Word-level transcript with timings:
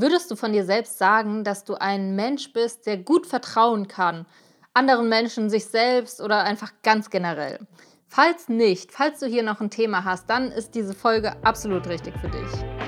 Würdest 0.00 0.30
du 0.30 0.36
von 0.36 0.54
dir 0.54 0.64
selbst 0.64 0.96
sagen, 0.96 1.44
dass 1.44 1.64
du 1.64 1.74
ein 1.74 2.16
Mensch 2.16 2.54
bist, 2.54 2.86
der 2.86 2.96
gut 2.96 3.26
vertrauen 3.26 3.86
kann? 3.86 4.24
Anderen 4.72 5.10
Menschen, 5.10 5.50
sich 5.50 5.66
selbst 5.66 6.22
oder 6.22 6.42
einfach 6.44 6.72
ganz 6.82 7.10
generell? 7.10 7.58
Falls 8.08 8.48
nicht, 8.48 8.92
falls 8.92 9.20
du 9.20 9.26
hier 9.26 9.42
noch 9.42 9.60
ein 9.60 9.68
Thema 9.68 10.04
hast, 10.04 10.30
dann 10.30 10.52
ist 10.52 10.74
diese 10.74 10.94
Folge 10.94 11.36
absolut 11.44 11.86
richtig 11.86 12.14
für 12.18 12.28
dich. 12.28 12.79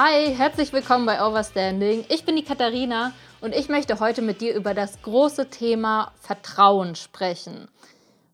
Hi, 0.00 0.32
herzlich 0.32 0.72
willkommen 0.72 1.06
bei 1.06 1.20
Overstanding. 1.26 2.04
Ich 2.08 2.24
bin 2.24 2.36
die 2.36 2.44
Katharina 2.44 3.10
und 3.40 3.52
ich 3.52 3.68
möchte 3.68 3.98
heute 3.98 4.22
mit 4.22 4.40
dir 4.40 4.54
über 4.54 4.72
das 4.72 5.02
große 5.02 5.50
Thema 5.50 6.12
Vertrauen 6.20 6.94
sprechen. 6.94 7.66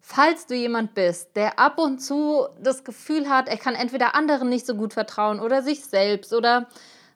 Falls 0.02 0.46
du 0.46 0.54
jemand 0.54 0.92
bist, 0.92 1.34
der 1.36 1.58
ab 1.58 1.78
und 1.78 2.00
zu 2.00 2.48
das 2.62 2.84
Gefühl 2.84 3.30
hat, 3.30 3.48
er 3.48 3.56
kann 3.56 3.76
entweder 3.76 4.14
anderen 4.14 4.50
nicht 4.50 4.66
so 4.66 4.74
gut 4.74 4.92
vertrauen 4.92 5.40
oder 5.40 5.62
sich 5.62 5.82
selbst 5.86 6.34
oder 6.34 6.66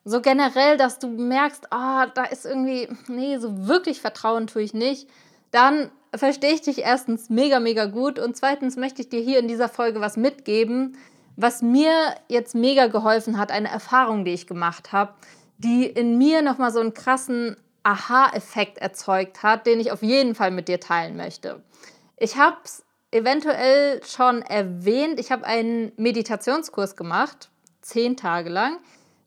so 0.03 0.19
generell, 0.19 0.77
dass 0.77 0.97
du 0.97 1.09
merkst, 1.09 1.71
ah, 1.71 2.05
oh, 2.05 2.11
da 2.15 2.23
ist 2.23 2.47
irgendwie, 2.47 2.89
nee, 3.05 3.37
so 3.37 3.67
wirklich 3.67 4.01
Vertrauen 4.01 4.47
tue 4.47 4.63
ich 4.63 4.73
nicht, 4.73 5.07
dann 5.51 5.91
verstehe 6.15 6.53
ich 6.53 6.61
dich 6.61 6.79
erstens 6.79 7.29
mega, 7.29 7.59
mega 7.59 7.85
gut 7.85 8.17
und 8.17 8.35
zweitens 8.35 8.77
möchte 8.77 9.03
ich 9.03 9.09
dir 9.09 9.21
hier 9.21 9.37
in 9.37 9.47
dieser 9.47 9.69
Folge 9.69 10.01
was 10.01 10.17
mitgeben, 10.17 10.97
was 11.41 11.61
mir 11.61 12.15
jetzt 12.27 12.53
mega 12.53 12.87
geholfen 12.87 13.37
hat, 13.37 13.49
eine 13.49 13.69
Erfahrung, 13.69 14.25
die 14.25 14.33
ich 14.33 14.45
gemacht 14.45 14.91
habe, 14.91 15.13
die 15.57 15.85
in 15.85 16.17
mir 16.17 16.41
nochmal 16.41 16.71
so 16.71 16.81
einen 16.81 16.93
krassen 16.93 17.55
Aha-Effekt 17.83 18.77
erzeugt 18.77 19.41
hat, 19.41 19.65
den 19.65 19.79
ich 19.79 19.93
auf 19.93 20.03
jeden 20.03 20.35
Fall 20.35 20.51
mit 20.51 20.67
dir 20.67 20.81
teilen 20.81 21.15
möchte. 21.15 21.63
Ich 22.17 22.35
habe 22.35 22.57
es 22.65 22.83
eventuell 23.11 24.03
schon 24.03 24.41
erwähnt, 24.41 25.17
ich 25.17 25.31
habe 25.31 25.45
einen 25.45 25.93
Meditationskurs 25.95 26.97
gemacht, 26.97 27.49
zehn 27.81 28.17
Tage 28.17 28.49
lang. 28.49 28.79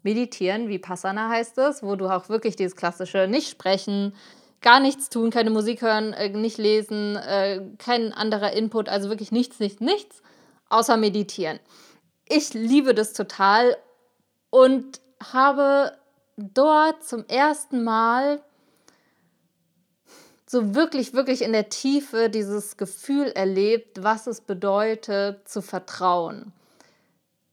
Meditieren, 0.02 0.68
wie 0.68 0.78
Passana 0.78 1.30
heißt 1.30 1.56
es, 1.58 1.82
wo 1.82 1.96
du 1.96 2.08
auch 2.08 2.28
wirklich 2.28 2.56
dieses 2.56 2.76
klassische 2.76 3.26
nicht 3.26 3.48
sprechen, 3.48 4.14
gar 4.60 4.80
nichts 4.80 5.08
tun, 5.08 5.30
keine 5.30 5.50
Musik 5.50 5.80
hören, 5.80 6.12
äh, 6.12 6.28
nicht 6.28 6.58
lesen, 6.58 7.16
äh, 7.16 7.62
kein 7.78 8.12
anderer 8.12 8.52
Input, 8.52 8.90
also 8.90 9.08
wirklich 9.08 9.32
nichts, 9.32 9.60
nichts, 9.60 9.80
nichts, 9.80 10.22
außer 10.68 10.98
meditieren 10.98 11.58
ich 12.32 12.54
liebe 12.54 12.94
das 12.94 13.12
total 13.12 13.76
und 14.50 15.00
habe 15.32 15.92
dort 16.36 17.04
zum 17.04 17.26
ersten 17.28 17.84
Mal 17.84 18.42
so 20.46 20.74
wirklich, 20.74 21.14
wirklich 21.14 21.42
in 21.42 21.52
der 21.52 21.68
Tiefe 21.68 22.28
dieses 22.28 22.76
Gefühl 22.76 23.28
erlebt, 23.28 24.02
was 24.02 24.26
es 24.26 24.40
bedeutet, 24.40 25.48
zu 25.48 25.62
vertrauen. 25.62 26.52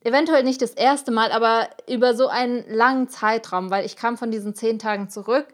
Eventuell 0.02 0.44
nicht 0.44 0.61
das 0.61 0.72
erste 0.72 1.11
Mal, 1.11 1.31
aber 1.31 1.69
über 1.88 2.16
so 2.16 2.27
einen 2.27 2.63
langen 2.69 3.09
Zeitraum, 3.09 3.69
weil 3.69 3.85
ich 3.85 3.95
kam 3.95 4.17
von 4.17 4.31
diesen 4.31 4.55
zehn 4.55 4.80
Tagen 4.80 5.09
zurück 5.09 5.47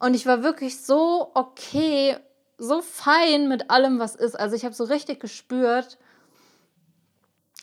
und 0.00 0.14
ich 0.14 0.26
war 0.26 0.42
wirklich 0.42 0.80
so 0.80 1.30
okay, 1.34 2.16
so 2.58 2.80
fein 2.80 3.48
mit 3.48 3.70
allem, 3.70 3.98
was 3.98 4.14
ist. 4.14 4.38
Also 4.38 4.54
ich 4.54 4.64
habe 4.64 4.74
so 4.74 4.84
richtig 4.84 5.20
gespürt, 5.20 5.98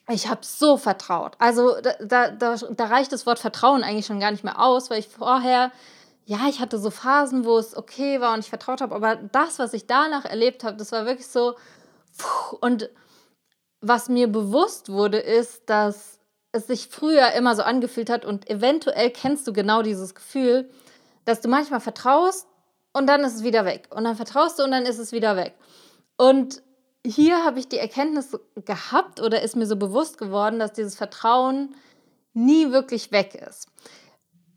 ich 0.10 0.28
habe 0.28 0.42
so 0.44 0.78
vertraut. 0.78 1.36
Also 1.40 1.76
da, 1.82 2.32
da, 2.32 2.56
da 2.56 2.86
reicht 2.86 3.12
das 3.12 3.26
Wort 3.26 3.40
Vertrauen 3.40 3.84
eigentlich 3.84 4.06
schon 4.06 4.20
gar 4.20 4.32
nicht 4.32 4.44
mehr 4.44 4.60
aus, 4.60 4.90
weil 4.90 5.00
ich 5.00 5.08
vorher, 5.08 5.72
ja, 6.26 6.40
ich 6.50 6.60
hatte 6.60 6.80
so 6.80 6.90
Phasen, 6.90 7.46
wo 7.46 7.58
es 7.58 7.76
okay 7.76 8.20
war 8.20 8.34
und 8.34 8.40
ich 8.40 8.50
vertraut 8.50 8.82
habe, 8.82 8.96
aber 8.96 9.16
das, 9.16 9.60
was 9.60 9.74
ich 9.74 9.88
danach 9.88 10.26
erlebt 10.26 10.64
habe, 10.64 10.78
das 10.78 10.92
war 10.92 11.06
wirklich 11.06 11.28
so. 11.28 11.56
Und 12.60 12.90
was 13.82 14.10
mir 14.10 14.28
bewusst 14.28 14.90
wurde, 14.90 15.20
ist, 15.20 15.70
dass 15.70 16.20
es 16.52 16.68
sich 16.68 16.88
früher 16.88 17.32
immer 17.34 17.56
so 17.56 17.62
angefühlt 17.62 18.10
hat 18.10 18.26
und 18.26 18.50
eventuell 18.50 19.12
kennst 19.12 19.48
du 19.48 19.54
genau 19.54 19.84
dieses 19.84 20.16
Gefühl, 20.16 20.70
dass 21.26 21.42
du 21.42 21.48
manchmal 21.48 21.80
vertraust 21.80 22.48
und 22.94 23.08
dann 23.08 23.22
ist 23.22 23.36
es 23.36 23.44
wieder 23.44 23.66
weg. 23.66 23.88
Und 23.92 24.04
dann 24.06 24.16
vertraust 24.16 24.58
du 24.58 24.64
und 24.64 24.72
dann 24.72 24.86
ist 24.86 24.98
es 24.98 25.12
wieder 25.12 25.36
weg. 25.36 25.54
Und 26.18 26.64
hier 27.06 27.46
habe 27.46 27.60
ich 27.60 27.70
die 27.70 27.78
Erkenntnis 27.78 28.38
gehabt 28.66 29.22
oder 29.22 29.42
ist 29.42 29.56
mir 29.56 29.66
so 29.66 29.76
bewusst 29.76 30.18
geworden, 30.18 30.60
dass 30.60 30.74
dieses 30.74 30.96
Vertrauen 30.96 31.76
nie 32.34 32.72
wirklich 32.72 33.12
weg 33.12 33.36
ist. 33.36 33.68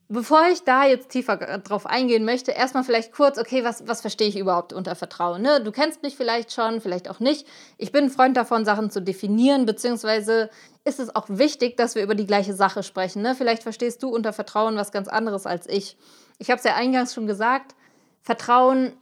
Bevor 0.08 0.46
ich 0.52 0.62
da 0.64 0.84
jetzt 0.84 1.08
tiefer 1.08 1.38
drauf 1.38 1.86
eingehen 1.86 2.26
möchte, 2.26 2.50
erstmal 2.50 2.84
vielleicht 2.84 3.12
kurz, 3.12 3.38
okay, 3.38 3.64
was, 3.64 3.88
was 3.88 4.02
verstehe 4.02 4.28
ich 4.28 4.36
überhaupt 4.36 4.74
unter 4.74 4.94
Vertrauen? 4.94 5.40
Ne? 5.40 5.62
Du 5.62 5.72
kennst 5.72 6.02
mich 6.02 6.16
vielleicht 6.16 6.52
schon, 6.52 6.82
vielleicht 6.82 7.08
auch 7.08 7.18
nicht. 7.18 7.46
Ich 7.78 7.92
bin 7.92 8.04
ein 8.04 8.10
Freund 8.10 8.36
davon, 8.36 8.66
Sachen 8.66 8.90
zu 8.90 9.00
definieren, 9.00 9.64
beziehungsweise 9.64 10.50
ist 10.84 11.00
es 11.00 11.16
auch 11.16 11.26
wichtig, 11.30 11.78
dass 11.78 11.94
wir 11.94 12.02
über 12.02 12.14
die 12.14 12.26
gleiche 12.26 12.52
Sache 12.52 12.82
sprechen. 12.82 13.22
Ne? 13.22 13.34
Vielleicht 13.34 13.62
verstehst 13.62 14.02
du 14.02 14.10
unter 14.10 14.34
Vertrauen 14.34 14.76
was 14.76 14.92
ganz 14.92 15.08
anderes 15.08 15.46
als 15.46 15.66
ich. 15.66 15.96
Ich 16.38 16.50
habe 16.50 16.58
es 16.58 16.64
ja 16.64 16.74
eingangs 16.74 17.14
schon 17.14 17.26
gesagt, 17.26 17.74
Vertrauen 18.20 18.92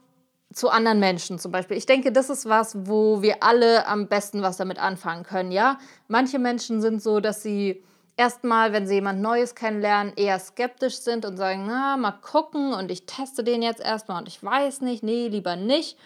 zu 0.53 0.69
anderen 0.69 0.99
Menschen 0.99 1.39
zum 1.39 1.53
Beispiel. 1.53 1.77
Ich 1.77 1.87
denke, 1.87 2.13
das 2.13 2.29
ist 2.29 2.49
was, 2.49 2.77
wo 2.87 3.23
wir 3.23 3.43
alle 3.43 3.87
am 3.87 4.09
besten 4.09 4.43
was 4.43 4.57
damit 4.57 4.79
anfangen 4.79 5.23
können, 5.23 5.53
ja. 5.53 5.79
Manche 6.09 6.39
Menschen 6.39 6.81
sind 6.81 7.03
so, 7.03 7.21
dass 7.21 7.43
sie 7.43 7.85
erstmal, 8.17 8.73
wenn 8.73 8.87
sie 8.87 8.95
jemand 8.95 9.21
Neues 9.23 9.55
kennenlernen, 9.55 10.13
eher 10.17 10.39
skeptisch 10.39 10.99
sind 10.99 11.25
und 11.25 11.37
sagen, 11.37 11.65
na, 11.67 11.97
mal 11.97 12.13
gucken 12.13 12.75
und 12.75 12.91
ich 12.91 13.07
teste 13.07 13.45
den 13.45 13.63
jetzt 13.63 13.81
erstmal 13.81 14.21
und 14.21 14.29
ich 14.29 14.43
weiß 14.43 14.81
nicht, 14.81 15.03
nee, 15.03 15.29
lieber 15.29 15.57
nicht. 15.57 15.97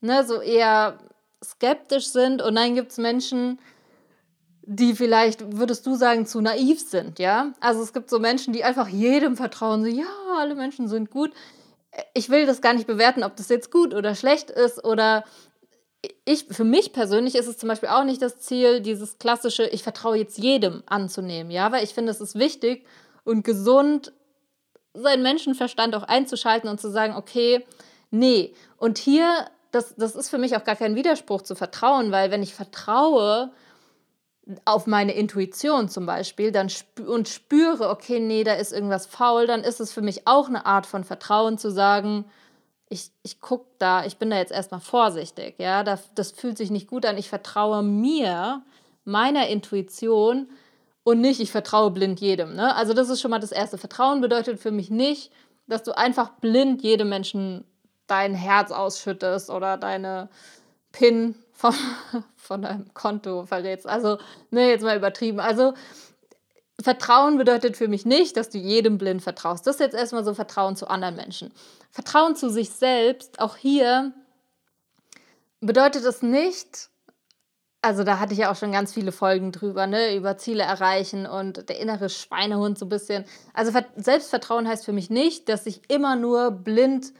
Ne, 0.00 0.24
so 0.24 0.40
eher 0.40 0.98
skeptisch 1.44 2.08
sind 2.08 2.42
und 2.42 2.56
dann 2.56 2.74
gibt 2.74 2.90
es 2.90 2.98
Menschen, 2.98 3.60
die 4.64 4.94
vielleicht, 4.94 5.56
würdest 5.58 5.86
du 5.86 5.94
sagen, 5.94 6.26
zu 6.26 6.40
naiv 6.40 6.80
sind, 6.80 7.20
ja? 7.20 7.52
Also 7.60 7.82
es 7.82 7.92
gibt 7.92 8.10
so 8.10 8.18
Menschen, 8.18 8.52
die 8.52 8.64
einfach 8.64 8.88
jedem 8.88 9.36
vertrauen, 9.36 9.82
so, 9.82 9.88
ja, 9.88 10.06
alle 10.38 10.56
Menschen 10.56 10.88
sind 10.88 11.10
gut 11.10 11.32
ich 12.14 12.30
will 12.30 12.46
das 12.46 12.60
gar 12.60 12.74
nicht 12.74 12.86
bewerten, 12.86 13.22
ob 13.22 13.36
das 13.36 13.48
jetzt 13.48 13.70
gut 13.70 13.94
oder 13.94 14.14
schlecht 14.14 14.50
ist 14.50 14.84
oder 14.84 15.24
ich, 16.24 16.46
für 16.50 16.64
mich 16.64 16.92
persönlich 16.92 17.34
ist 17.36 17.46
es 17.46 17.58
zum 17.58 17.68
Beispiel 17.68 17.88
auch 17.88 18.04
nicht 18.04 18.22
das 18.22 18.40
Ziel, 18.40 18.80
dieses 18.80 19.18
klassische, 19.18 19.64
ich 19.66 19.82
vertraue 19.82 20.16
jetzt 20.16 20.38
jedem 20.38 20.82
anzunehmen, 20.86 21.50
ja, 21.50 21.70
weil 21.70 21.84
ich 21.84 21.94
finde, 21.94 22.10
es 22.10 22.20
ist 22.20 22.38
wichtig 22.38 22.84
und 23.24 23.44
gesund, 23.44 24.12
seinen 24.94 25.22
Menschenverstand 25.22 25.94
auch 25.94 26.02
einzuschalten 26.02 26.68
und 26.68 26.80
zu 26.80 26.90
sagen, 26.90 27.14
okay, 27.16 27.64
nee. 28.10 28.52
Und 28.76 28.98
hier, 28.98 29.46
das, 29.70 29.94
das 29.96 30.16
ist 30.16 30.28
für 30.28 30.38
mich 30.38 30.56
auch 30.56 30.64
gar 30.64 30.76
kein 30.76 30.96
Widerspruch 30.96 31.42
zu 31.42 31.54
vertrauen, 31.54 32.10
weil 32.10 32.30
wenn 32.30 32.42
ich 32.42 32.54
vertraue, 32.54 33.52
auf 34.64 34.86
meine 34.86 35.12
Intuition 35.12 35.88
zum 35.88 36.06
Beispiel 36.06 36.50
dann 36.50 36.68
spü 36.68 37.04
und 37.04 37.28
spüre, 37.28 37.88
okay, 37.88 38.18
nee, 38.18 38.44
da 38.44 38.54
ist 38.54 38.72
irgendwas 38.72 39.06
faul, 39.06 39.46
dann 39.46 39.62
ist 39.62 39.80
es 39.80 39.92
für 39.92 40.02
mich 40.02 40.26
auch 40.26 40.48
eine 40.48 40.66
Art 40.66 40.86
von 40.86 41.04
Vertrauen 41.04 41.58
zu 41.58 41.70
sagen, 41.70 42.24
ich, 42.88 43.10
ich 43.22 43.40
gucke 43.40 43.66
da, 43.78 44.04
ich 44.04 44.18
bin 44.18 44.30
da 44.30 44.36
jetzt 44.36 44.52
erstmal 44.52 44.80
vorsichtig, 44.80 45.54
ja, 45.58 45.84
das, 45.84 46.12
das 46.14 46.32
fühlt 46.32 46.58
sich 46.58 46.70
nicht 46.70 46.88
gut 46.88 47.06
an, 47.06 47.16
ich 47.16 47.28
vertraue 47.28 47.82
mir, 47.82 48.62
meiner 49.04 49.48
Intuition 49.48 50.48
und 51.04 51.20
nicht, 51.20 51.40
ich 51.40 51.50
vertraue 51.50 51.90
blind 51.90 52.20
jedem. 52.20 52.54
Ne? 52.54 52.74
Also 52.76 52.94
das 52.94 53.08
ist 53.08 53.20
schon 53.20 53.30
mal 53.30 53.40
das 53.40 53.52
Erste. 53.52 53.78
Vertrauen 53.78 54.20
bedeutet 54.20 54.60
für 54.60 54.70
mich 54.70 54.90
nicht, 54.90 55.32
dass 55.66 55.82
du 55.82 55.96
einfach 55.96 56.30
blind 56.40 56.82
jedem 56.82 57.08
Menschen 57.08 57.64
dein 58.06 58.34
Herz 58.34 58.70
ausschüttest 58.70 59.50
oder 59.50 59.76
deine 59.76 60.28
PIN 60.92 61.34
von, 61.52 61.74
von 62.36 62.62
deinem 62.62 62.92
Konto 62.94 63.46
verrätst. 63.46 63.86
Also, 63.86 64.18
ne, 64.50 64.68
jetzt 64.68 64.82
mal 64.82 64.96
übertrieben. 64.96 65.40
Also, 65.40 65.74
Vertrauen 66.80 67.38
bedeutet 67.38 67.76
für 67.76 67.88
mich 67.88 68.06
nicht, 68.06 68.36
dass 68.36 68.50
du 68.50 68.58
jedem 68.58 68.98
blind 68.98 69.22
vertraust. 69.22 69.66
Das 69.66 69.76
ist 69.76 69.80
jetzt 69.80 69.94
erstmal 69.94 70.24
so 70.24 70.34
Vertrauen 70.34 70.76
zu 70.76 70.88
anderen 70.88 71.16
Menschen. 71.16 71.52
Vertrauen 71.90 72.34
zu 72.34 72.50
sich 72.50 72.70
selbst, 72.70 73.40
auch 73.40 73.56
hier 73.56 74.12
bedeutet 75.60 76.04
es 76.04 76.22
nicht, 76.22 76.88
also 77.82 78.04
da 78.04 78.20
hatte 78.20 78.32
ich 78.32 78.38
ja 78.38 78.50
auch 78.50 78.56
schon 78.56 78.72
ganz 78.72 78.92
viele 78.92 79.10
Folgen 79.10 79.50
drüber, 79.50 79.88
ne, 79.88 80.16
über 80.16 80.38
Ziele 80.38 80.62
erreichen 80.62 81.26
und 81.26 81.68
der 81.68 81.80
innere 81.80 82.08
Schweinehund 82.08 82.78
so 82.78 82.86
ein 82.86 82.88
bisschen. 82.88 83.24
Also 83.54 83.72
Selbstvertrauen 83.96 84.68
heißt 84.68 84.84
für 84.84 84.92
mich 84.92 85.10
nicht, 85.10 85.48
dass 85.48 85.66
ich 85.66 85.82
immer 85.88 86.14
nur 86.14 86.52
blind 86.52 87.12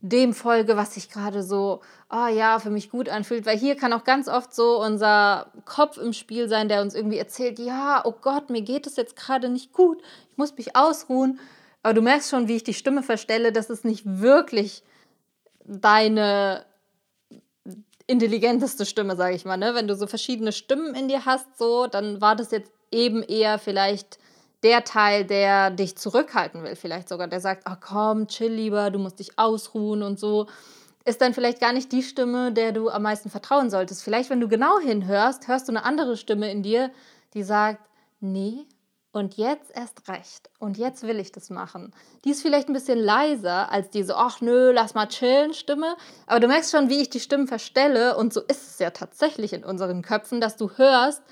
dem 0.00 0.32
folge, 0.32 0.76
was 0.76 0.94
sich 0.94 1.10
gerade 1.10 1.42
so, 1.42 1.80
oh 2.10 2.26
ja, 2.28 2.58
für 2.60 2.70
mich 2.70 2.90
gut 2.90 3.08
anfühlt. 3.08 3.46
Weil 3.46 3.58
hier 3.58 3.76
kann 3.76 3.92
auch 3.92 4.04
ganz 4.04 4.28
oft 4.28 4.54
so 4.54 4.80
unser 4.80 5.52
Kopf 5.64 5.96
im 5.96 6.12
Spiel 6.12 6.48
sein, 6.48 6.68
der 6.68 6.82
uns 6.82 6.94
irgendwie 6.94 7.18
erzählt, 7.18 7.58
ja, 7.58 8.02
oh 8.04 8.14
Gott, 8.20 8.50
mir 8.50 8.62
geht 8.62 8.86
es 8.86 8.96
jetzt 8.96 9.16
gerade 9.16 9.48
nicht 9.48 9.72
gut, 9.72 10.00
ich 10.30 10.36
muss 10.36 10.56
mich 10.56 10.76
ausruhen. 10.76 11.40
Aber 11.82 11.94
du 11.94 12.02
merkst 12.02 12.30
schon, 12.30 12.48
wie 12.48 12.56
ich 12.56 12.64
die 12.64 12.74
Stimme 12.74 13.02
verstelle, 13.02 13.52
dass 13.52 13.70
es 13.70 13.84
nicht 13.84 14.02
wirklich 14.04 14.82
deine 15.64 16.64
intelligenteste 18.06 18.86
Stimme, 18.86 19.16
sage 19.16 19.36
ich 19.36 19.44
mal. 19.44 19.56
Ne? 19.56 19.74
Wenn 19.74 19.86
du 19.86 19.94
so 19.94 20.06
verschiedene 20.06 20.52
Stimmen 20.52 20.94
in 20.94 21.08
dir 21.08 21.24
hast, 21.24 21.58
so, 21.58 21.86
dann 21.86 22.20
war 22.20 22.36
das 22.36 22.50
jetzt 22.50 22.72
eben 22.90 23.22
eher 23.22 23.58
vielleicht 23.58 24.18
der 24.62 24.84
Teil, 24.84 25.24
der 25.24 25.70
dich 25.70 25.96
zurückhalten 25.96 26.62
will, 26.62 26.76
vielleicht 26.76 27.08
sogar, 27.08 27.28
der 27.28 27.40
sagt, 27.40 27.62
ach 27.66 27.78
komm, 27.80 28.26
chill 28.26 28.52
lieber, 28.52 28.90
du 28.90 28.98
musst 28.98 29.20
dich 29.20 29.38
ausruhen 29.38 30.02
und 30.02 30.18
so, 30.18 30.46
ist 31.04 31.20
dann 31.20 31.34
vielleicht 31.34 31.60
gar 31.60 31.72
nicht 31.72 31.92
die 31.92 32.02
Stimme, 32.02 32.52
der 32.52 32.72
du 32.72 32.90
am 32.90 33.02
meisten 33.02 33.30
vertrauen 33.30 33.70
solltest. 33.70 34.02
Vielleicht, 34.02 34.30
wenn 34.30 34.40
du 34.40 34.48
genau 34.48 34.78
hinhörst, 34.78 35.48
hörst 35.48 35.68
du 35.68 35.72
eine 35.72 35.84
andere 35.84 36.16
Stimme 36.16 36.50
in 36.50 36.62
dir, 36.62 36.90
die 37.34 37.42
sagt, 37.42 37.80
nee, 38.20 38.66
und 39.12 39.36
jetzt 39.36 39.74
erst 39.74 40.08
recht. 40.08 40.50
Und 40.58 40.76
jetzt 40.76 41.02
will 41.02 41.18
ich 41.18 41.32
das 41.32 41.50
machen. 41.50 41.94
Die 42.24 42.30
ist 42.30 42.42
vielleicht 42.42 42.68
ein 42.68 42.74
bisschen 42.74 42.98
leiser 42.98 43.72
als 43.72 43.90
diese, 43.90 44.16
ach 44.16 44.40
nö, 44.40 44.70
lass 44.70 44.94
mal 44.94 45.08
chillen 45.08 45.54
Stimme. 45.54 45.96
Aber 46.26 46.40
du 46.40 46.46
merkst 46.46 46.70
schon, 46.70 46.88
wie 46.88 47.00
ich 47.00 47.08
die 47.08 47.20
Stimmen 47.20 47.48
verstelle. 47.48 48.16
Und 48.16 48.32
so 48.34 48.40
ist 48.42 48.68
es 48.68 48.78
ja 48.78 48.90
tatsächlich 48.90 49.54
in 49.54 49.64
unseren 49.64 50.02
Köpfen, 50.02 50.40
dass 50.40 50.56
du 50.56 50.70
hörst, 50.76 51.22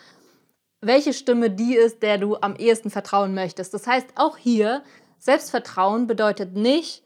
welche 0.81 1.12
Stimme 1.12 1.50
die 1.50 1.75
ist, 1.75 2.02
der 2.02 2.19
du 2.19 2.37
am 2.37 2.56
ehesten 2.56 2.90
vertrauen 2.90 3.34
möchtest. 3.34 3.75
Das 3.75 3.87
heißt, 3.87 4.06
auch 4.14 4.37
hier, 4.37 4.82
Selbstvertrauen 5.19 6.06
bedeutet 6.06 6.55
nicht 6.55 7.02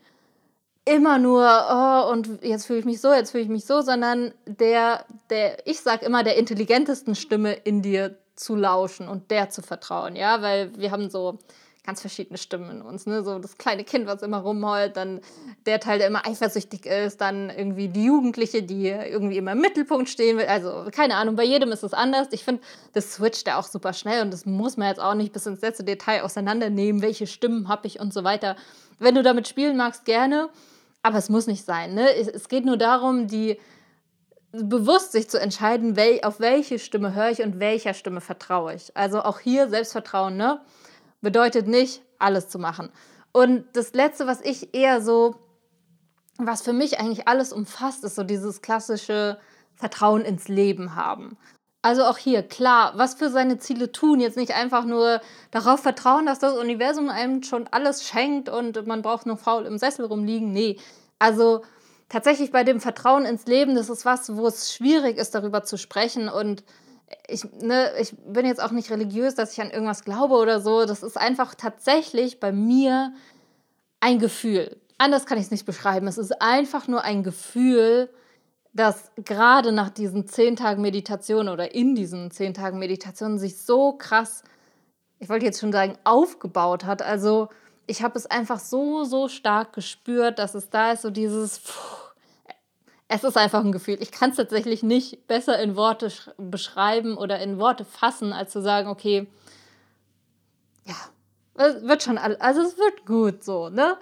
immer 0.84 1.18
nur, 1.18 1.46
oh, 1.70 2.10
und 2.10 2.42
jetzt 2.42 2.66
fühle 2.66 2.80
ich 2.80 2.84
mich 2.84 3.00
so, 3.00 3.12
jetzt 3.12 3.30
fühle 3.30 3.44
ich 3.44 3.48
mich 3.48 3.64
so, 3.64 3.80
sondern 3.82 4.32
der, 4.46 5.04
der, 5.28 5.66
ich 5.66 5.80
sage 5.80 6.04
immer, 6.04 6.24
der 6.24 6.36
intelligentesten 6.36 7.14
Stimme 7.14 7.52
in 7.52 7.82
dir 7.82 8.18
zu 8.34 8.56
lauschen 8.56 9.08
und 9.08 9.30
der 9.30 9.50
zu 9.50 9.62
vertrauen, 9.62 10.16
ja, 10.16 10.40
weil 10.42 10.76
wir 10.78 10.90
haben 10.90 11.10
so 11.10 11.38
ganz 11.90 12.02
verschiedene 12.02 12.38
Stimmen 12.38 12.70
in 12.70 12.82
uns, 12.82 13.06
ne? 13.06 13.24
So 13.24 13.40
das 13.40 13.58
kleine 13.58 13.82
Kind, 13.82 14.06
was 14.06 14.22
immer 14.22 14.38
rumheult, 14.38 14.96
dann 14.96 15.20
der 15.66 15.80
Teil, 15.80 15.98
der 15.98 16.06
immer 16.06 16.24
eifersüchtig 16.24 16.86
ist, 16.86 17.20
dann 17.20 17.50
irgendwie 17.50 17.88
die 17.88 18.04
Jugendliche, 18.04 18.62
die 18.62 18.86
irgendwie 18.86 19.38
immer 19.38 19.52
im 19.52 19.60
Mittelpunkt 19.60 20.08
stehen 20.08 20.38
will. 20.38 20.46
Also 20.46 20.86
keine 20.92 21.16
Ahnung, 21.16 21.34
bei 21.34 21.42
jedem 21.42 21.72
ist 21.72 21.82
es 21.82 21.92
anders. 21.92 22.28
Ich 22.30 22.44
finde, 22.44 22.62
das 22.92 23.14
switcht 23.14 23.48
ja 23.48 23.58
auch 23.58 23.64
super 23.64 23.92
schnell 23.92 24.22
und 24.22 24.32
das 24.32 24.46
muss 24.46 24.76
man 24.76 24.86
jetzt 24.86 25.00
auch 25.00 25.14
nicht 25.14 25.32
bis 25.32 25.46
ins 25.46 25.62
letzte 25.62 25.82
Detail 25.82 26.22
auseinandernehmen, 26.22 27.02
welche 27.02 27.26
Stimmen 27.26 27.66
habe 27.66 27.88
ich 27.88 27.98
und 27.98 28.14
so 28.14 28.22
weiter. 28.22 28.54
Wenn 29.00 29.16
du 29.16 29.24
damit 29.24 29.48
spielen 29.48 29.76
magst, 29.76 30.04
gerne, 30.04 30.48
aber 31.02 31.18
es 31.18 31.28
muss 31.28 31.48
nicht 31.48 31.64
sein. 31.64 31.94
Ne? 31.94 32.08
Es 32.14 32.48
geht 32.48 32.64
nur 32.64 32.76
darum, 32.76 33.26
die 33.26 33.58
bewusst 34.52 35.10
sich 35.10 35.28
zu 35.28 35.40
entscheiden, 35.40 35.96
wel 35.96 36.20
auf 36.22 36.38
welche 36.38 36.78
Stimme 36.78 37.14
höre 37.14 37.30
ich 37.30 37.42
und 37.42 37.58
welcher 37.58 37.94
Stimme 37.94 38.20
vertraue 38.20 38.74
ich. 38.74 38.96
Also 38.96 39.22
auch 39.22 39.40
hier 39.40 39.68
Selbstvertrauen, 39.68 40.36
ne? 40.36 40.60
Bedeutet 41.20 41.68
nicht, 41.68 42.02
alles 42.18 42.48
zu 42.48 42.58
machen. 42.58 42.90
Und 43.32 43.64
das 43.74 43.92
Letzte, 43.94 44.26
was 44.26 44.40
ich 44.40 44.74
eher 44.74 45.00
so, 45.00 45.36
was 46.38 46.62
für 46.62 46.72
mich 46.72 46.98
eigentlich 46.98 47.28
alles 47.28 47.52
umfasst, 47.52 48.04
ist 48.04 48.16
so 48.16 48.24
dieses 48.24 48.62
klassische 48.62 49.38
Vertrauen 49.74 50.22
ins 50.22 50.48
Leben 50.48 50.94
haben. 50.94 51.36
Also 51.82 52.04
auch 52.04 52.18
hier, 52.18 52.42
klar, 52.42 52.92
was 52.96 53.14
für 53.14 53.30
seine 53.30 53.58
Ziele 53.58 53.90
tun, 53.90 54.20
jetzt 54.20 54.36
nicht 54.36 54.54
einfach 54.54 54.84
nur 54.84 55.22
darauf 55.50 55.80
vertrauen, 55.80 56.26
dass 56.26 56.38
das 56.38 56.54
Universum 56.54 57.08
einem 57.08 57.42
schon 57.42 57.66
alles 57.70 58.06
schenkt 58.06 58.50
und 58.50 58.86
man 58.86 59.00
braucht 59.00 59.24
nur 59.24 59.38
faul 59.38 59.64
im 59.64 59.78
Sessel 59.78 60.04
rumliegen. 60.04 60.52
Nee, 60.52 60.78
also 61.18 61.62
tatsächlich 62.10 62.52
bei 62.52 62.64
dem 62.64 62.80
Vertrauen 62.80 63.24
ins 63.24 63.46
Leben, 63.46 63.74
das 63.74 63.88
ist 63.88 64.04
was, 64.04 64.36
wo 64.36 64.46
es 64.46 64.74
schwierig 64.74 65.16
ist, 65.16 65.34
darüber 65.34 65.62
zu 65.62 65.78
sprechen. 65.78 66.28
Und 66.28 66.64
ich, 67.26 67.44
ne, 67.60 67.92
ich 67.98 68.14
bin 68.26 68.46
jetzt 68.46 68.62
auch 68.62 68.70
nicht 68.70 68.90
religiös, 68.90 69.34
dass 69.34 69.52
ich 69.52 69.60
an 69.60 69.70
irgendwas 69.70 70.04
glaube 70.04 70.34
oder 70.34 70.60
so. 70.60 70.84
Das 70.84 71.02
ist 71.02 71.16
einfach 71.16 71.54
tatsächlich 71.54 72.40
bei 72.40 72.52
mir 72.52 73.12
ein 74.00 74.18
Gefühl. 74.18 74.76
Anders 74.98 75.26
kann 75.26 75.38
ich 75.38 75.44
es 75.44 75.50
nicht 75.50 75.66
beschreiben. 75.66 76.06
Es 76.06 76.18
ist 76.18 76.40
einfach 76.42 76.88
nur 76.88 77.02
ein 77.02 77.22
Gefühl, 77.22 78.10
das 78.72 79.10
gerade 79.16 79.72
nach 79.72 79.90
diesen 79.90 80.26
zehn 80.26 80.56
Tagen 80.56 80.82
Meditation 80.82 81.48
oder 81.48 81.74
in 81.74 81.94
diesen 81.94 82.30
zehn 82.30 82.54
Tagen 82.54 82.78
Meditation 82.78 83.38
sich 83.38 83.58
so 83.58 83.92
krass, 83.92 84.44
ich 85.18 85.28
wollte 85.28 85.44
jetzt 85.44 85.60
schon 85.60 85.72
sagen, 85.72 85.98
aufgebaut 86.04 86.84
hat. 86.84 87.02
Also 87.02 87.48
ich 87.86 88.02
habe 88.02 88.16
es 88.16 88.26
einfach 88.26 88.60
so, 88.60 89.04
so 89.04 89.28
stark 89.28 89.72
gespürt, 89.72 90.38
dass 90.38 90.54
es 90.54 90.70
da 90.70 90.92
ist, 90.92 91.02
so 91.02 91.10
dieses, 91.10 91.58
pfuh, 91.58 92.09
es 93.12 93.24
ist 93.24 93.36
einfach 93.36 93.64
ein 93.64 93.72
Gefühl. 93.72 93.98
Ich 94.00 94.12
kann 94.12 94.30
es 94.30 94.36
tatsächlich 94.36 94.84
nicht 94.84 95.26
besser 95.26 95.58
in 95.58 95.74
Worte 95.74 96.12
beschreiben 96.38 97.16
oder 97.16 97.40
in 97.40 97.58
Worte 97.58 97.84
fassen, 97.84 98.32
als 98.32 98.52
zu 98.52 98.62
sagen, 98.62 98.88
okay, 98.88 99.26
ja, 100.86 100.94
es 101.56 101.82
wird 101.82 102.04
schon, 102.04 102.18
also 102.18 102.60
es 102.62 102.78
wird 102.78 103.06
gut 103.06 103.42
so, 103.42 103.68
ne? 103.68 103.96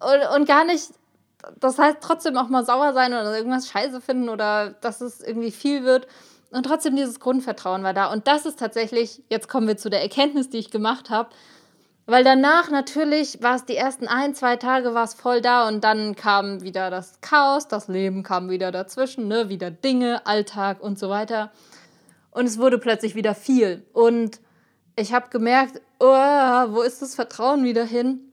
Und, 0.00 0.36
und 0.36 0.48
gar 0.48 0.64
nicht, 0.64 0.90
das 1.60 1.78
heißt 1.78 1.98
trotzdem 2.00 2.36
auch 2.36 2.48
mal 2.48 2.64
sauer 2.64 2.92
sein 2.92 3.12
oder 3.12 3.36
irgendwas 3.36 3.68
scheiße 3.68 4.00
finden 4.00 4.28
oder 4.28 4.70
dass 4.80 5.00
es 5.00 5.20
irgendwie 5.20 5.52
viel 5.52 5.84
wird. 5.84 6.08
Und 6.50 6.66
trotzdem 6.66 6.96
dieses 6.96 7.20
Grundvertrauen 7.20 7.84
war 7.84 7.94
da. 7.94 8.12
Und 8.12 8.26
das 8.26 8.46
ist 8.46 8.58
tatsächlich, 8.58 9.22
jetzt 9.28 9.48
kommen 9.48 9.68
wir 9.68 9.76
zu 9.76 9.90
der 9.90 10.02
Erkenntnis, 10.02 10.50
die 10.50 10.58
ich 10.58 10.72
gemacht 10.72 11.08
habe, 11.08 11.30
weil 12.06 12.22
danach 12.22 12.70
natürlich 12.70 13.42
war 13.42 13.56
es 13.56 13.64
die 13.64 13.76
ersten 13.76 14.08
ein, 14.08 14.34
zwei 14.34 14.56
Tage 14.56 14.94
war 14.94 15.04
es 15.04 15.14
voll 15.14 15.40
da 15.40 15.66
und 15.68 15.82
dann 15.82 16.14
kam 16.16 16.62
wieder 16.62 16.90
das 16.90 17.20
Chaos, 17.20 17.66
das 17.66 17.88
Leben 17.88 18.22
kam 18.22 18.50
wieder 18.50 18.72
dazwischen, 18.72 19.26
ne? 19.28 19.48
wieder 19.48 19.70
Dinge, 19.70 20.26
Alltag 20.26 20.82
und 20.82 20.98
so 20.98 21.08
weiter. 21.08 21.50
Und 22.30 22.46
es 22.46 22.58
wurde 22.58 22.78
plötzlich 22.78 23.14
wieder 23.14 23.34
viel. 23.34 23.86
Und 23.92 24.40
ich 24.96 25.14
habe 25.14 25.30
gemerkt, 25.30 25.80
oh, 25.98 26.06
wo 26.06 26.82
ist 26.82 27.00
das 27.00 27.14
Vertrauen 27.14 27.64
wieder 27.64 27.84
hin? 27.84 28.32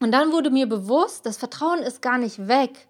Und 0.00 0.12
dann 0.12 0.32
wurde 0.32 0.50
mir 0.50 0.68
bewusst, 0.68 1.26
das 1.26 1.38
Vertrauen 1.38 1.80
ist 1.80 2.02
gar 2.02 2.18
nicht 2.18 2.46
weg. 2.46 2.88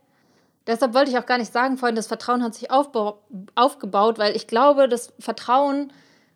Deshalb 0.66 0.94
wollte 0.94 1.10
ich 1.10 1.18
auch 1.18 1.26
gar 1.26 1.38
nicht 1.38 1.52
sagen, 1.52 1.76
Freunde, 1.76 1.98
das 1.98 2.06
Vertrauen 2.06 2.42
hat 2.42 2.54
sich 2.54 2.70
aufgebaut, 2.70 4.18
weil 4.18 4.36
ich 4.36 4.46
glaube, 4.46 4.88
das 4.88 5.12
Vertrauen 5.18 5.92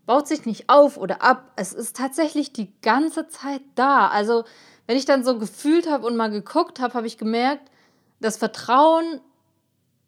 baut 0.06 0.28
sich 0.28 0.46
nicht 0.46 0.68
auf 0.68 0.96
oder 0.96 1.22
ab. 1.22 1.52
Es 1.56 1.72
ist 1.72 1.96
tatsächlich 1.96 2.52
die 2.52 2.72
ganze 2.80 3.28
Zeit 3.28 3.62
da. 3.74 4.08
Also, 4.08 4.44
wenn 4.86 4.96
ich 4.96 5.04
dann 5.04 5.24
so 5.24 5.38
gefühlt 5.38 5.90
habe 5.90 6.06
und 6.06 6.16
mal 6.16 6.30
geguckt 6.30 6.80
habe, 6.80 6.94
habe 6.94 7.06
ich 7.06 7.18
gemerkt, 7.18 7.70
das 8.20 8.36
Vertrauen 8.36 9.20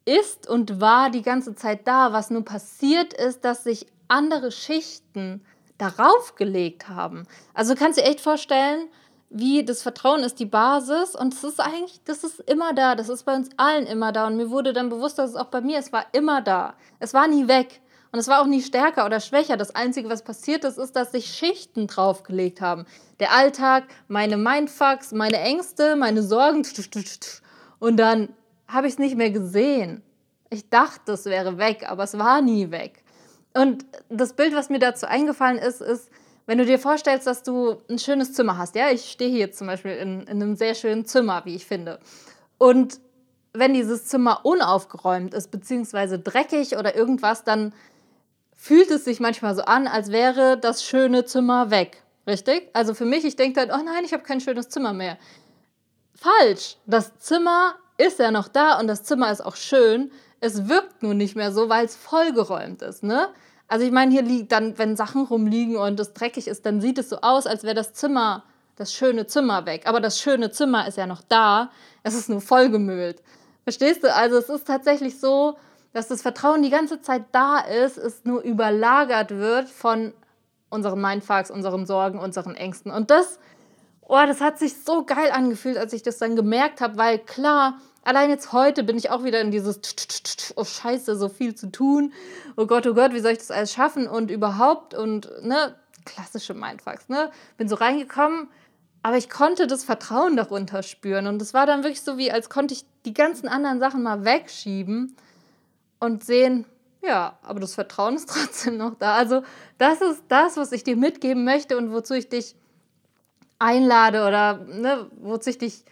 ist 0.04 0.48
und 0.48 0.80
war 0.80 1.10
die 1.10 1.22
ganze 1.22 1.54
Zeit 1.54 1.86
da. 1.86 2.12
Was 2.12 2.30
nur 2.30 2.44
passiert 2.44 3.12
ist, 3.12 3.44
dass 3.44 3.64
sich 3.64 3.86
andere 4.06 4.52
Schichten 4.52 5.44
darauf 5.76 6.34
gelegt 6.34 6.88
haben. 6.88 7.26
Also 7.54 7.74
du 7.74 7.78
kannst 7.78 7.98
dir 7.98 8.04
echt 8.04 8.20
vorstellen, 8.20 8.88
wie 9.30 9.64
das 9.64 9.82
Vertrauen 9.82 10.20
ist 10.20 10.38
die 10.38 10.46
Basis 10.46 11.14
und 11.14 11.34
es 11.34 11.44
ist 11.44 11.60
eigentlich, 11.60 12.00
das 12.04 12.24
ist 12.24 12.40
immer 12.40 12.72
da, 12.72 12.94
das 12.94 13.08
ist 13.08 13.24
bei 13.24 13.34
uns 13.36 13.50
allen 13.58 13.86
immer 13.86 14.10
da 14.10 14.26
und 14.26 14.36
mir 14.36 14.50
wurde 14.50 14.72
dann 14.72 14.88
bewusst, 14.88 15.18
dass 15.18 15.30
es 15.30 15.36
auch 15.36 15.46
bei 15.46 15.60
mir, 15.60 15.78
es 15.78 15.92
war 15.92 16.06
immer 16.12 16.40
da. 16.40 16.74
Es 16.98 17.12
war 17.12 17.28
nie 17.28 17.46
weg. 17.46 17.80
Und 18.10 18.18
es 18.18 18.28
war 18.28 18.40
auch 18.40 18.46
nie 18.46 18.62
stärker 18.62 19.04
oder 19.04 19.20
schwächer. 19.20 19.56
Das 19.56 19.74
Einzige, 19.74 20.08
was 20.08 20.22
passiert 20.22 20.64
ist, 20.64 20.78
ist, 20.78 20.96
dass 20.96 21.12
sich 21.12 21.26
Schichten 21.26 21.86
draufgelegt 21.86 22.60
haben. 22.60 22.86
Der 23.20 23.32
Alltag, 23.32 23.84
meine 24.08 24.36
Mindfucks, 24.36 25.12
meine 25.12 25.38
Ängste, 25.38 25.96
meine 25.96 26.22
Sorgen. 26.22 26.66
Und 27.78 27.96
dann 27.98 28.30
habe 28.66 28.86
ich 28.86 28.94
es 28.94 28.98
nicht 28.98 29.16
mehr 29.16 29.30
gesehen. 29.30 30.02
Ich 30.50 30.70
dachte, 30.70 31.12
es 31.12 31.26
wäre 31.26 31.58
weg, 31.58 31.84
aber 31.86 32.04
es 32.04 32.16
war 32.16 32.40
nie 32.40 32.70
weg. 32.70 33.02
Und 33.54 33.84
das 34.08 34.32
Bild, 34.32 34.54
was 34.54 34.70
mir 34.70 34.78
dazu 34.78 35.06
eingefallen 35.06 35.58
ist, 35.58 35.82
ist, 35.82 36.10
wenn 36.46 36.56
du 36.56 36.64
dir 36.64 36.78
vorstellst, 36.78 37.26
dass 37.26 37.42
du 37.42 37.76
ein 37.90 37.98
schönes 37.98 38.32
Zimmer 38.32 38.56
hast. 38.56 38.74
Ja, 38.74 38.90
ich 38.90 39.10
stehe 39.10 39.30
hier 39.30 39.52
zum 39.52 39.66
Beispiel 39.66 39.92
in, 39.92 40.22
in 40.22 40.42
einem 40.42 40.56
sehr 40.56 40.74
schönen 40.74 41.04
Zimmer, 41.04 41.44
wie 41.44 41.54
ich 41.54 41.66
finde. 41.66 41.98
Und 42.56 43.00
wenn 43.52 43.74
dieses 43.74 44.06
Zimmer 44.06 44.46
unaufgeräumt 44.46 45.34
ist, 45.34 45.50
beziehungsweise 45.50 46.18
dreckig 46.18 46.76
oder 46.78 46.94
irgendwas, 46.94 47.44
dann 47.44 47.74
fühlt 48.58 48.90
es 48.90 49.04
sich 49.04 49.20
manchmal 49.20 49.54
so 49.54 49.62
an, 49.62 49.86
als 49.86 50.10
wäre 50.10 50.58
das 50.58 50.82
schöne 50.84 51.24
Zimmer 51.24 51.70
weg. 51.70 52.02
Richtig? 52.26 52.68
Also 52.74 52.92
für 52.92 53.06
mich, 53.06 53.24
ich 53.24 53.36
denke 53.36 53.64
dann, 53.64 53.70
oh 53.70 53.82
nein, 53.82 54.04
ich 54.04 54.12
habe 54.12 54.24
kein 54.24 54.40
schönes 54.40 54.68
Zimmer 54.68 54.92
mehr. 54.92 55.16
Falsch. 56.14 56.76
Das 56.84 57.16
Zimmer 57.18 57.76
ist 57.96 58.18
ja 58.18 58.30
noch 58.30 58.48
da 58.48 58.78
und 58.78 58.88
das 58.88 59.04
Zimmer 59.04 59.30
ist 59.30 59.40
auch 59.40 59.56
schön. 59.56 60.10
Es 60.40 60.68
wirkt 60.68 61.02
nur 61.02 61.14
nicht 61.14 61.36
mehr 61.36 61.52
so, 61.52 61.68
weil 61.68 61.86
es 61.86 61.96
vollgeräumt 61.96 62.82
ist, 62.82 63.02
ne? 63.02 63.28
Also 63.68 63.84
ich 63.84 63.92
meine, 63.92 64.10
hier 64.10 64.22
liegt 64.22 64.50
dann, 64.50 64.76
wenn 64.76 64.96
Sachen 64.96 65.24
rumliegen 65.24 65.76
und 65.76 66.00
es 66.00 66.12
dreckig 66.12 66.48
ist, 66.48 66.66
dann 66.66 66.80
sieht 66.80 66.98
es 66.98 67.10
so 67.10 67.20
aus, 67.20 67.46
als 67.46 67.62
wäre 67.62 67.74
das 67.74 67.92
Zimmer, 67.92 68.44
das 68.76 68.92
schöne 68.92 69.26
Zimmer 69.26 69.66
weg. 69.66 69.82
Aber 69.86 70.00
das 70.00 70.20
schöne 70.20 70.50
Zimmer 70.50 70.88
ist 70.88 70.98
ja 70.98 71.06
noch 71.06 71.22
da. 71.28 71.70
Es 72.02 72.14
ist 72.14 72.28
nur 72.28 72.40
vollgemüllt. 72.40 73.22
Verstehst 73.62 74.02
du? 74.02 74.12
Also 74.14 74.38
es 74.38 74.48
ist 74.48 74.66
tatsächlich 74.66 75.20
so, 75.20 75.58
dass 75.92 76.08
das 76.08 76.22
Vertrauen 76.22 76.62
die 76.62 76.70
ganze 76.70 77.00
Zeit 77.00 77.24
da 77.32 77.58
ist, 77.58 77.96
es 77.96 78.24
nur 78.24 78.42
überlagert 78.42 79.30
wird 79.30 79.68
von 79.68 80.12
unseren 80.70 81.00
Mindfucks, 81.00 81.50
unseren 81.50 81.86
Sorgen, 81.86 82.18
unseren 82.18 82.54
Ängsten. 82.54 82.92
Und 82.92 83.10
das, 83.10 83.38
oh, 84.02 84.22
das 84.26 84.40
hat 84.40 84.58
sich 84.58 84.82
so 84.84 85.04
geil 85.04 85.30
angefühlt, 85.32 85.78
als 85.78 85.92
ich 85.92 86.02
das 86.02 86.18
dann 86.18 86.36
gemerkt 86.36 86.80
habe, 86.80 86.98
weil 86.98 87.18
klar, 87.18 87.78
allein 88.02 88.30
jetzt 88.30 88.52
heute 88.52 88.84
bin 88.84 88.98
ich 88.98 89.10
auch 89.10 89.24
wieder 89.24 89.40
in 89.40 89.50
dieses, 89.50 89.80
oh 90.56 90.64
Scheiße, 90.64 91.16
so 91.16 91.28
viel 91.28 91.54
zu 91.54 91.70
tun. 91.70 92.12
Oh 92.56 92.66
Gott, 92.66 92.86
oh 92.86 92.94
Gott, 92.94 93.12
wie 93.14 93.20
soll 93.20 93.32
ich 93.32 93.38
das 93.38 93.50
alles 93.50 93.72
schaffen 93.72 94.06
und 94.06 94.30
überhaupt 94.30 94.94
und, 94.94 95.30
ne, 95.42 95.74
klassische 96.04 96.54
Mindfucks, 96.54 97.08
ne? 97.08 97.30
Bin 97.56 97.68
so 97.68 97.76
reingekommen, 97.76 98.48
aber 99.02 99.16
ich 99.16 99.28
konnte 99.28 99.66
das 99.66 99.84
Vertrauen 99.84 100.36
darunter 100.36 100.82
spüren 100.82 101.26
und 101.26 101.40
es 101.40 101.54
war 101.54 101.66
dann 101.66 101.82
wirklich 101.82 102.02
so 102.02 102.18
wie, 102.18 102.32
als 102.32 102.50
konnte 102.50 102.74
ich 102.74 102.84
die 103.04 103.14
ganzen 103.14 103.48
anderen 103.48 103.78
Sachen 103.78 104.02
mal 104.02 104.24
wegschieben 104.24 105.16
und 106.00 106.24
sehen, 106.24 106.66
ja, 107.02 107.38
aber 107.42 107.60
das 107.60 107.74
Vertrauen 107.74 108.16
ist 108.16 108.28
trotzdem 108.32 108.76
noch 108.76 108.94
da. 108.96 109.14
Also 109.14 109.42
das 109.78 110.00
ist 110.00 110.24
das, 110.28 110.56
was 110.56 110.72
ich 110.72 110.84
dir 110.84 110.96
mitgeben 110.96 111.44
möchte 111.44 111.76
und 111.76 111.92
wozu 111.92 112.14
ich 112.14 112.28
dich 112.28 112.54
einlade 113.58 114.26
oder 114.26 114.58
ne, 114.58 115.10
wozu 115.20 115.50
ich 115.50 115.58
dich 115.58 115.84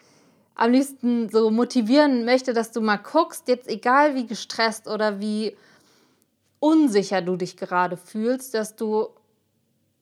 am 0.54 0.72
liebsten 0.72 1.28
so 1.28 1.50
motivieren 1.50 2.24
möchte, 2.24 2.54
dass 2.54 2.72
du 2.72 2.80
mal 2.80 2.96
guckst, 2.96 3.48
jetzt 3.48 3.68
egal 3.68 4.14
wie 4.14 4.26
gestresst 4.26 4.88
oder 4.88 5.20
wie 5.20 5.56
unsicher 6.60 7.20
du 7.20 7.36
dich 7.36 7.56
gerade 7.56 7.96
fühlst, 7.96 8.54
dass 8.54 8.74
du 8.76 9.08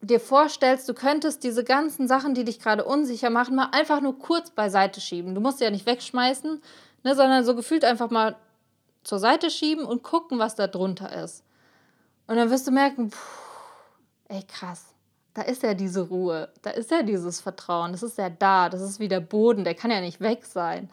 dir 0.01 0.19
vorstellst, 0.19 0.87
du 0.87 0.93
könntest 0.93 1.43
diese 1.43 1.63
ganzen 1.63 2.07
Sachen, 2.07 2.33
die 2.35 2.45
dich 2.45 2.59
gerade 2.59 2.85
unsicher 2.85 3.29
machen, 3.29 3.55
mal 3.55 3.69
einfach 3.71 4.01
nur 4.01 4.17
kurz 4.17 4.51
beiseite 4.51 5.01
schieben. 5.01 5.35
Du 5.35 5.41
musst 5.41 5.57
sie 5.57 5.65
ja 5.65 5.71
nicht 5.71 5.85
wegschmeißen, 5.85 6.61
ne, 7.03 7.15
sondern 7.15 7.43
so 7.43 7.55
gefühlt 7.55 7.83
einfach 7.83 8.09
mal 8.09 8.35
zur 9.05 9.19
Seite 9.19 9.49
schieben 9.49 9.85
und 9.85 10.03
gucken, 10.03 10.39
was 10.39 10.55
da 10.55 10.67
drunter 10.67 11.23
ist. 11.23 11.45
Und 12.27 12.35
dann 12.35 12.49
wirst 12.49 12.67
du 12.67 12.71
merken, 12.71 13.11
pff, 13.11 13.45
ey 14.27 14.43
krass, 14.43 14.87
da 15.33 15.43
ist 15.43 15.63
ja 15.63 15.73
diese 15.73 16.01
Ruhe, 16.01 16.49
da 16.63 16.71
ist 16.71 16.91
ja 16.91 17.03
dieses 17.03 17.39
Vertrauen, 17.39 17.91
das 17.91 18.03
ist 18.03 18.17
ja 18.17 18.29
da, 18.29 18.67
das 18.67 18.81
ist 18.81 18.99
wie 18.99 19.07
der 19.07 19.19
Boden, 19.19 19.63
der 19.63 19.75
kann 19.75 19.91
ja 19.91 20.01
nicht 20.01 20.21
weg 20.21 20.43
sein. 20.43 20.89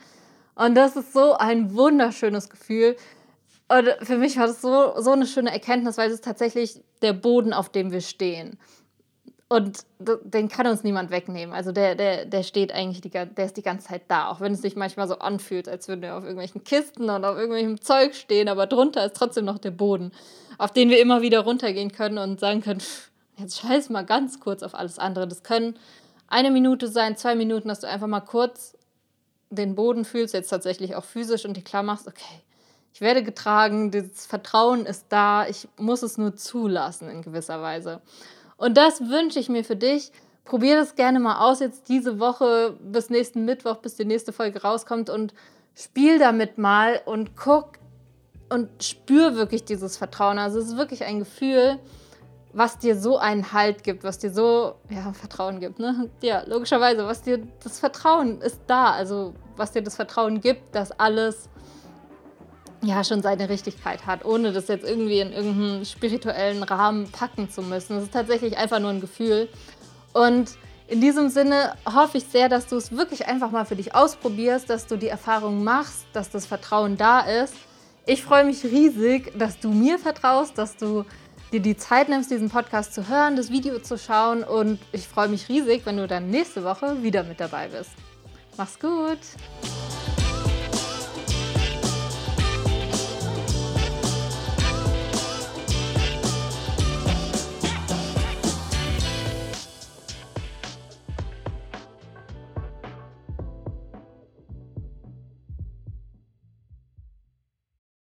Und 0.55 0.75
das 0.75 0.95
ist 0.97 1.13
so 1.15 1.35
ein 1.35 1.75
wunderschönes 1.75 2.51
Gefühl. 2.51 2.97
Und 3.69 3.89
für 4.07 4.19
mich 4.19 4.37
war 4.37 4.47
das 4.47 4.61
so, 4.61 5.01
so 5.01 5.13
eine 5.13 5.27
schöne 5.27 5.51
Erkenntnis, 5.51 5.97
weil 5.97 6.09
es 6.09 6.17
ist 6.17 6.25
tatsächlich 6.25 6.83
der 7.01 7.15
Boden, 7.15 7.55
auf 7.55 7.71
dem 7.71 7.91
wir 7.91 8.03
stehen. 8.03 8.59
Und 9.53 9.85
den 10.01 10.49
kann 10.49 10.67
uns 10.67 10.83
niemand 10.83 11.11
wegnehmen. 11.11 11.55
Also 11.55 11.73
der, 11.73 11.95
der, 11.95 12.25
der 12.25 12.43
steht 12.43 12.73
eigentlich, 12.73 13.03
die, 13.03 13.11
der 13.11 13.45
ist 13.45 13.59
die 13.59 13.63
ganze 13.63 13.89
Zeit 13.89 14.05
da. 14.09 14.29
Auch 14.29 14.41
wenn 14.41 14.55
es 14.55 14.63
sich 14.63 14.77
manchmal 14.77 15.07
so 15.07 15.19
anfühlt, 15.19 15.69
als 15.69 15.89
würden 15.89 16.01
wir 16.01 16.17
auf 16.17 16.23
irgendwelchen 16.23 16.65
Kisten 16.65 17.11
und 17.11 17.23
auf 17.27 17.37
irgendwelchem 17.37 17.79
Zeug 17.79 18.15
stehen. 18.15 18.49
Aber 18.49 18.67
drunter 18.67 19.05
ist 19.05 19.15
trotzdem 19.15 19.45
noch 19.45 19.59
der 19.59 19.71
Boden, 19.71 20.11
auf 20.57 20.71
den 20.71 20.89
wir 20.89 21.03
immer 21.03 21.21
wieder 21.21 21.41
runtergehen 21.41 21.93
können 21.93 22.17
und 22.17 22.41
sagen 22.41 22.63
können, 22.63 22.81
jetzt 23.37 23.61
scheiß 23.61 23.91
mal 23.91 24.07
ganz 24.07 24.41
kurz 24.41 24.63
auf 24.63 24.75
alles 24.75 24.99
andere. 24.99 25.29
Das 25.29 25.43
können 25.43 25.77
eine 26.29 26.51
Minute 26.51 26.89
sein, 26.89 27.19
zwei 27.19 27.35
Minuten, 27.35 27.69
dass 27.69 27.81
du 27.81 27.89
einfach 27.89 28.07
mal 28.07 28.21
kurz 28.21 28.75
den 29.51 29.75
Boden 29.75 30.07
fühlst, 30.07 30.33
jetzt 30.33 30.49
tatsächlich 30.49 30.97
auch 30.97 31.05
physisch 31.05 31.45
und 31.45 31.59
die 31.59 31.63
klar 31.63 31.83
machst, 31.83 32.09
okay, 32.09 32.41
ich 32.95 33.03
werde 33.03 33.23
getragen, 33.23 33.91
das 33.91 34.25
Vertrauen 34.25 34.87
ist 34.87 35.07
da, 35.11 35.47
ich 35.47 35.69
muss 35.77 36.03
es 36.03 36.17
nur 36.17 36.37
zulassen 36.37 37.11
in 37.11 37.21
gewisser 37.21 37.61
Weise. 37.61 38.01
Und 38.63 38.77
das 38.77 39.09
wünsche 39.09 39.41
ich 39.41 39.49
mir 39.49 39.65
für 39.65 39.75
dich. 39.75 40.13
Probier 40.45 40.77
das 40.77 40.95
gerne 40.95 41.19
mal 41.19 41.41
aus 41.41 41.59
jetzt 41.59 41.89
diese 41.89 42.21
Woche 42.21 42.79
bis 42.81 43.11
nächsten 43.11 43.45
Mittwoch, 43.45 43.79
bis 43.79 43.97
die 43.97 44.05
nächste 44.05 44.33
Folge 44.33 44.63
rauskommt 44.63 45.11
und 45.11 45.35
spiel 45.75 46.21
damit 46.21 46.59
mal 46.59 47.01
und 47.05 47.37
guck 47.37 47.73
und 48.51 48.69
spür 48.81 49.35
wirklich 49.35 49.65
dieses 49.65 49.97
Vertrauen. 49.97 50.39
Also 50.39 50.61
es 50.61 50.69
ist 50.69 50.77
wirklich 50.77 51.03
ein 51.03 51.19
Gefühl, 51.19 51.81
was 52.53 52.79
dir 52.79 52.97
so 52.97 53.19
einen 53.19 53.53
Halt 53.53 53.83
gibt, 53.83 54.05
was 54.05 54.19
dir 54.19 54.31
so 54.31 54.77
ja, 54.91 55.13
Vertrauen 55.13 55.59
gibt. 55.59 55.81
Ne? 55.81 56.09
Ja, 56.21 56.45
logischerweise, 56.47 57.05
was 57.05 57.23
dir 57.23 57.41
das 57.65 57.81
Vertrauen 57.81 58.41
ist 58.43 58.61
da. 58.69 58.93
Also 58.93 59.35
was 59.57 59.73
dir 59.73 59.83
das 59.83 59.97
Vertrauen 59.97 60.41
gibt, 60.41 60.73
dass 60.73 60.93
alles 60.93 61.49
ja 62.83 63.05
schon 63.05 63.23
seine 63.23 63.49
Richtigkeit 63.49 64.07
hat, 64.07 64.25
ohne 64.25 64.53
das 64.53 64.69
jetzt 64.69 64.85
irgendwie 64.85 65.21
in 65.21 65.33
irgendeinen 65.33 65.85
spirituellen 65.85 66.63
Rahmen 66.63 67.11
packen 67.11 67.51
zu 67.51 67.63
müssen. 67.63 67.97
Es 67.97 68.05
ist 68.05 68.13
tatsächlich 68.13 68.59
einfach 68.59 68.81
nur 68.81 68.91
ein 68.91 69.01
Gefühl. 69.01 69.49
Und 70.13 70.51
in 70.89 71.01
diesem 71.01 71.31
Sinne 71.31 71.75
hoffe 71.87 72.19
ich 72.19 72.25
sehr, 72.25 72.49
dass 72.49 72.67
du 72.67 72.77
es 72.77 72.93
wirklich 72.93 73.27
einfach 73.27 73.51
mal 73.51 73.65
für 73.65 73.77
dich 73.77 73.95
ausprobierst, 73.95 74.69
dass 74.69 74.87
du 74.87 74.97
die 74.97 75.09
Erfahrung 75.09 75.65
machst, 75.65 76.05
dass 76.13 76.31
das 76.31 76.45
Vertrauen 76.45 76.97
da 76.97 77.21
ist. 77.21 77.55
Ich 78.05 78.23
freue 78.23 78.45
mich 78.45 78.65
riesig, 78.65 79.33
dass 79.39 79.61
du 79.61 79.71
mir 79.71 79.99
vertraust, 79.99 80.59
dass 80.59 80.77
du 80.77 81.05
dir 81.53 81.61
die 81.61 81.77
Zeit 81.77 82.09
nimmst, 82.09 82.31
diesen 82.31 82.51
Podcast 82.51 82.95
zu 82.95 83.09
hören, 83.09 83.37
das 83.37 83.51
Video 83.51 83.79
zu 83.79 83.97
schauen 83.97 84.43
und 84.43 84.81
ich 84.91 85.07
freue 85.07 85.29
mich 85.29 85.49
riesig, 85.49 85.83
wenn 85.85 85.99
du 85.99 86.09
dann 86.09 86.31
nächste 86.31 86.65
Woche 86.65 87.03
wieder 87.03 87.23
mit 87.23 87.39
dabei 87.41 87.69
bist. 87.69 87.91
Mach's 88.57 88.79
gut! 88.79 89.19